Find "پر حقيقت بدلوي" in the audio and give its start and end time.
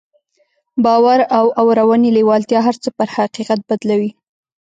2.97-4.11